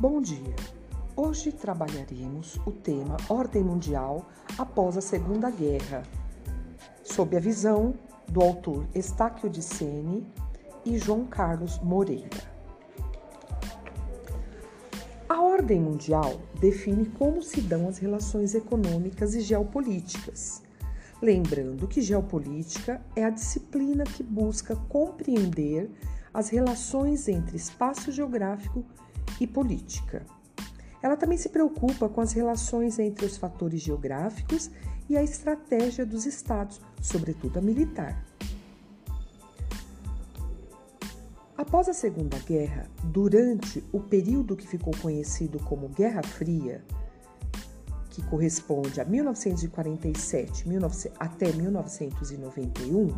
Bom 0.00 0.22
dia! 0.22 0.56
Hoje 1.14 1.52
trabalharemos 1.52 2.58
o 2.64 2.72
tema 2.72 3.18
Ordem 3.28 3.62
Mundial 3.62 4.30
após 4.56 4.96
a 4.96 5.02
Segunda 5.02 5.50
Guerra, 5.50 6.04
sob 7.04 7.36
a 7.36 7.38
visão 7.38 7.92
do 8.26 8.40
autor 8.40 8.86
Estáquio 8.94 9.50
de 9.50 9.60
Sene 9.60 10.26
e 10.86 10.96
João 10.96 11.26
Carlos 11.26 11.78
Moreira. 11.80 12.30
A 15.28 15.42
ordem 15.42 15.78
mundial 15.78 16.40
define 16.58 17.04
como 17.04 17.42
se 17.42 17.60
dão 17.60 17.86
as 17.86 17.98
relações 17.98 18.54
econômicas 18.54 19.34
e 19.34 19.42
geopolíticas. 19.42 20.62
Lembrando 21.20 21.86
que 21.86 22.00
geopolítica 22.00 23.02
é 23.14 23.22
a 23.22 23.28
disciplina 23.28 24.04
que 24.04 24.22
busca 24.22 24.74
compreender 24.88 25.90
as 26.32 26.48
relações 26.48 27.28
entre 27.28 27.58
espaço 27.58 28.10
geográfico 28.10 28.82
e 28.82 29.09
política. 29.46 30.24
Ela 31.02 31.16
também 31.16 31.38
se 31.38 31.48
preocupa 31.48 32.08
com 32.08 32.20
as 32.20 32.32
relações 32.32 32.98
entre 32.98 33.24
os 33.24 33.36
fatores 33.36 33.80
geográficos 33.80 34.70
e 35.08 35.16
a 35.16 35.22
estratégia 35.22 36.04
dos 36.04 36.26
estados, 36.26 36.80
sobretudo 37.00 37.58
a 37.58 37.62
militar. 37.62 38.24
Após 41.56 41.88
a 41.88 41.92
Segunda 41.92 42.38
Guerra, 42.38 42.88
durante 43.04 43.84
o 43.92 44.00
período 44.00 44.56
que 44.56 44.66
ficou 44.66 44.94
conhecido 45.00 45.58
como 45.60 45.88
Guerra 45.88 46.22
Fria, 46.22 46.82
que 48.08 48.22
corresponde 48.22 49.00
a 49.00 49.04
1947 49.04 50.64
até 51.18 51.52
1991, 51.52 53.14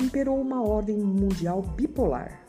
imperou 0.00 0.40
uma 0.40 0.62
ordem 0.62 0.98
mundial 0.98 1.62
bipolar. 1.62 2.43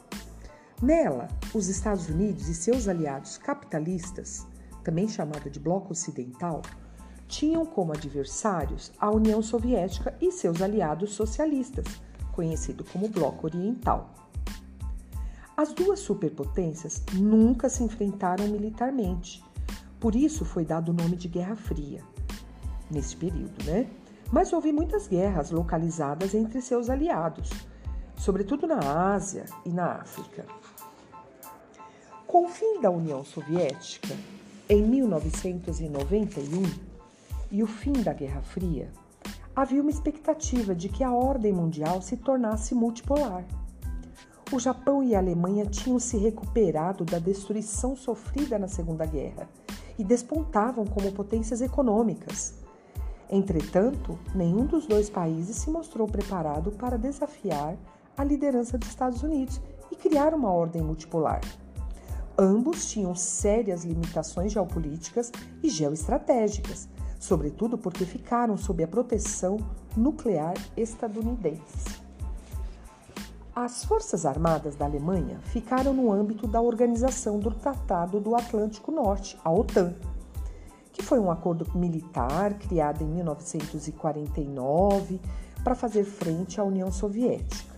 Nela, 0.82 1.30
os 1.54 1.70
Estados 1.70 2.10
Unidos 2.10 2.50
e 2.50 2.54
seus 2.54 2.88
aliados 2.88 3.38
capitalistas, 3.38 4.46
também 4.84 5.08
chamada 5.08 5.50
de 5.50 5.60
Bloco 5.60 5.94
Ocidental, 5.94 6.62
tinham 7.28 7.66
como 7.66 7.94
adversários 7.94 8.92
a 9.00 9.10
União 9.10 9.42
Soviética 9.42 10.16
e 10.22 10.32
seus 10.32 10.62
aliados 10.62 11.14
socialistas, 11.14 11.86
conhecido 12.34 12.84
como 12.92 13.08
Bloco 13.08 13.48
Oriental. 13.48 14.14
As 15.56 15.74
duas 15.74 16.00
superpotências 16.00 17.02
nunca 17.14 17.70
se 17.70 17.82
enfrentaram 17.82 18.46
militarmente, 18.48 19.44
por 20.00 20.14
isso 20.14 20.44
foi 20.44 20.66
dado 20.66 20.90
o 20.90 20.94
nome 20.94 21.16
de 21.16 21.30
Guerra 21.30 21.56
Fria 21.56 22.04
nesse 22.92 23.16
período, 23.16 23.64
né? 23.64 23.88
Mas 24.32 24.52
houve 24.52 24.74
muitas 24.74 25.08
guerras 25.08 25.52
localizadas 25.52 26.36
entre 26.36 26.62
seus 26.62 26.90
aliados, 26.90 27.50
sobretudo 28.26 28.66
na 28.66 29.14
Ásia 29.14 29.46
e 29.64 29.70
na 29.70 29.98
África. 29.98 30.48
Com 32.26 32.46
o 32.46 32.50
fim 32.50 32.82
da 32.82 32.90
União 32.90 33.24
Soviética, 33.24 34.16
em 34.68 34.82
1991, 34.82 36.64
e 37.52 37.62
o 37.62 37.68
fim 37.68 37.94
da 37.94 38.14
Guerra 38.14 38.42
Fria, 38.42 38.92
havia 39.56 39.80
uma 39.80 39.92
expectativa 39.92 40.74
de 40.74 40.90
que 40.90 41.04
a 41.04 41.12
ordem 41.12 41.54
mundial 41.54 42.02
se 42.02 42.18
tornasse 42.18 42.74
multipolar. 42.74 43.46
O 44.52 44.60
Japão 44.60 45.04
e 45.04 45.14
a 45.14 45.20
Alemanha 45.20 45.68
tinham 45.68 46.00
se 46.00 46.18
recuperado 46.18 47.06
da 47.06 47.20
destruição 47.20 47.96
sofrida 47.96 48.58
na 48.58 48.68
Segunda 48.68 49.06
Guerra 49.06 49.48
e 50.00 50.04
despontavam 50.04 50.84
como 50.84 51.12
potências 51.12 51.62
econômicas. 51.62 52.56
Entretanto, 53.30 54.18
nenhum 54.34 54.66
dos 54.66 54.88
dois 54.88 55.12
países 55.12 55.58
se 55.58 55.70
mostrou 55.70 56.08
preparado 56.08 56.72
para 56.72 56.98
desafiar 56.98 57.78
a 58.18 58.24
liderança 58.24 58.78
dos 58.78 58.90
Estados 58.90 59.24
Unidos 59.24 59.62
e 59.92 59.96
criar 59.96 60.34
uma 60.34 60.52
ordem 60.52 60.82
multipolar. 60.82 61.42
Ambos 62.38 62.90
tinham 62.90 63.16
sérias 63.16 63.86
limitações 63.86 64.52
geopolíticas 64.52 65.32
e 65.64 65.70
geoestratégicas, 65.70 66.90
sobretudo 67.20 67.78
porque 67.78 68.06
ficaram 68.06 68.58
sob 68.58 68.84
a 68.84 68.88
proteção 68.88 69.58
nuclear 69.96 70.56
estadunidense. 70.76 72.04
As 73.56 73.86
Forças 73.86 74.26
Armadas 74.26 74.76
da 74.76 74.84
Alemanha 74.84 75.40
ficaram 75.44 75.94
no 75.94 76.12
âmbito 76.12 76.46
da 76.46 76.60
Organização 76.60 77.40
do 77.40 77.52
Tratado 77.52 78.20
do 78.20 78.36
Atlântico 78.36 78.92
Norte, 78.92 79.40
a 79.46 79.50
OTAN, 79.50 79.96
que 80.92 81.02
foi 81.02 81.20
um 81.20 81.32
acordo 81.32 81.66
militar 81.74 82.56
criado 82.56 83.02
em 83.02 83.08
1949 83.08 85.22
para 85.64 85.74
fazer 85.74 86.04
frente 86.04 86.60
à 86.60 86.66
União 86.66 86.92
Soviética. 86.92 87.75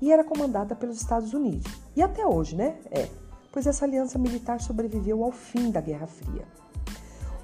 E 0.00 0.12
era 0.12 0.24
comandada 0.24 0.74
pelos 0.74 1.00
Estados 1.00 1.32
Unidos. 1.32 1.70
E 1.96 2.02
até 2.02 2.26
hoje, 2.26 2.54
né? 2.56 2.76
É, 2.90 3.08
pois 3.52 3.66
essa 3.66 3.84
aliança 3.84 4.18
militar 4.18 4.60
sobreviveu 4.60 5.24
ao 5.24 5.32
fim 5.32 5.70
da 5.70 5.80
Guerra 5.80 6.06
Fria. 6.06 6.46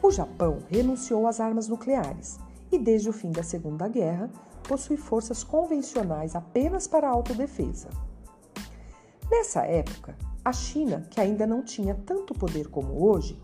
O 0.03 0.10
Japão 0.10 0.59
renunciou 0.69 1.26
às 1.26 1.41
armas 1.41 1.69
nucleares 1.69 2.38
e, 2.70 2.78
desde 2.78 3.09
o 3.09 3.12
fim 3.12 3.31
da 3.31 3.43
Segunda 3.43 3.88
Guerra, 3.88 4.31
possui 4.62 4.97
forças 4.97 5.43
convencionais 5.43 6.37
apenas 6.37 6.87
para 6.87 7.09
autodefesa. 7.09 7.88
Nessa 9.31 9.62
época, 9.62 10.16
a 10.44 10.53
China, 10.53 11.06
que 11.10 11.20
ainda 11.20 11.47
não 11.47 11.62
tinha 11.62 11.94
tanto 11.94 12.34
poder 12.34 12.69
como 12.69 13.03
hoje, 13.03 13.41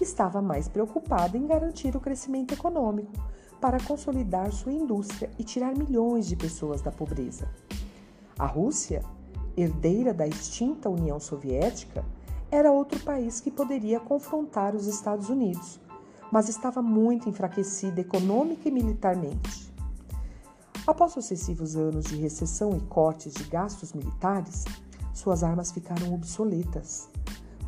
estava 0.00 0.40
mais 0.40 0.68
preocupada 0.68 1.36
em 1.36 1.46
garantir 1.46 1.96
o 1.96 2.00
crescimento 2.00 2.54
econômico 2.54 3.12
para 3.60 3.80
consolidar 3.80 4.52
sua 4.52 4.72
indústria 4.72 5.30
e 5.38 5.44
tirar 5.44 5.76
milhões 5.76 6.26
de 6.26 6.36
pessoas 6.36 6.80
da 6.80 6.92
pobreza. 6.92 7.48
A 8.38 8.46
Rússia, 8.46 9.02
herdeira 9.56 10.12
da 10.12 10.26
extinta 10.26 10.88
União 10.88 11.18
Soviética, 11.20 12.04
era 12.50 12.72
outro 12.72 13.00
país 13.00 13.40
que 13.40 13.50
poderia 13.50 14.00
confrontar 14.00 14.74
os 14.74 14.86
Estados 14.86 15.28
Unidos, 15.28 15.80
mas 16.30 16.48
estava 16.48 16.82
muito 16.82 17.28
enfraquecida 17.28 18.00
econômica 18.00 18.68
e 18.68 18.72
militarmente. 18.72 19.72
Após 20.86 21.12
sucessivos 21.12 21.76
anos 21.76 22.04
de 22.04 22.16
recessão 22.16 22.76
e 22.76 22.80
cortes 22.80 23.32
de 23.32 23.44
gastos 23.44 23.92
militares, 23.92 24.64
suas 25.12 25.42
armas 25.42 25.72
ficaram 25.72 26.12
obsoletas. 26.12 27.08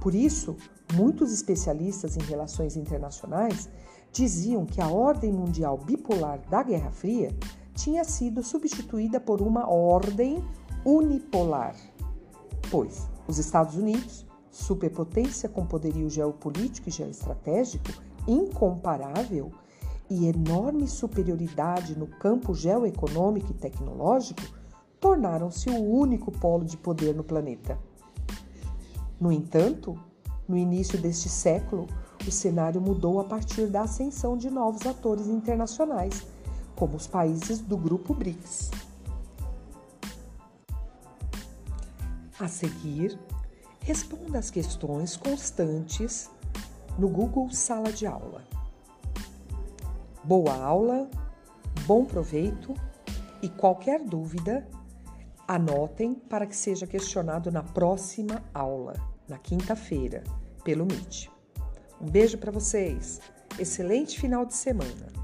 Por 0.01 0.15
isso, 0.15 0.57
Muitos 0.95 1.33
especialistas 1.33 2.17
em 2.17 2.23
relações 2.23 2.77
internacionais 2.77 3.69
diziam 4.13 4.65
que 4.65 4.81
a 4.81 4.89
ordem 4.89 5.33
mundial 5.33 5.77
bipolar 5.77 6.41
da 6.49 6.63
Guerra 6.63 6.91
Fria 6.91 7.37
tinha 7.77 8.03
sido 8.03 8.43
substituída 8.43 9.21
por 9.21 9.41
uma 9.41 9.71
ordem 9.71 10.43
unipolar, 10.85 11.77
pois 12.71 13.09
os 13.29 13.39
Estados 13.39 13.77
Unidos, 13.77 14.27
superpotência 14.51 15.49
com 15.49 15.67
poderio 15.67 16.09
geopolítico 16.09 16.89
e 16.89 16.93
geoestratégico 16.93 17.93
incomparável 18.27 19.53
e 20.09 20.27
enorme 20.27 20.89
superioridade 20.89 21.97
no 21.99 22.07
campo 22.07 22.55
geoeconômico 22.55 23.53
e 23.53 23.55
tecnológico, 23.55 24.43
tornaram-se 24.99 25.69
o 25.69 25.81
único 25.81 26.33
polo 26.33 26.65
de 26.65 26.77
poder 26.77 27.15
no 27.15 27.23
planeta. 27.23 27.79
No 29.21 29.31
entanto, 29.31 29.99
no 30.49 30.57
início 30.57 30.99
deste 30.99 31.29
século, 31.29 31.87
o 32.27 32.31
cenário 32.31 32.81
mudou 32.81 33.21
a 33.21 33.25
partir 33.25 33.67
da 33.67 33.83
ascensão 33.83 34.37
de 34.37 34.51
novos 34.51 34.87
atores 34.87 35.27
internacionais, 35.27 36.27
como 36.77 36.97
os 36.97 37.07
países 37.07 37.59
do 37.59 37.77
grupo 37.77 38.15
BRICS. 38.15 38.71
A 42.39 42.47
seguir, 42.47 43.19
responda 43.81 44.39
as 44.39 44.51
questões 44.51 45.17
constantes 45.17 46.31
no 46.99 47.09
Google 47.09 47.51
Sala 47.51 47.91
de 47.91 48.07
Aula. 48.07 48.45
Boa 50.23 50.55
aula, 50.55 51.11
bom 51.87 52.05
proveito 52.05 52.75
e 53.43 53.49
qualquer 53.49 54.05
dúvida, 54.05 54.69
anotem 55.49 56.15
para 56.15 56.47
que 56.47 56.57
seja 56.57 56.87
questionado 56.87 57.51
na 57.51 57.63
próxima 57.63 58.45
aula 58.53 59.17
na 59.29 59.39
quinta-feira, 59.39 60.23
pelo 60.65 60.87
Meet. 60.87 61.29
Um 62.01 62.07
beijo 62.07 62.39
para 62.39 62.53
vocês. 62.53 63.21
Excelente 63.59 64.21
final 64.21 64.45
de 64.45 64.55
semana. 64.55 65.16